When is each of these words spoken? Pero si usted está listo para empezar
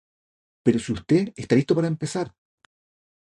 Pero 0.63 0.77
si 0.83 0.89
usted 0.99 1.23
está 1.41 1.53
listo 1.55 1.73
para 1.75 1.91
empezar 1.93 2.27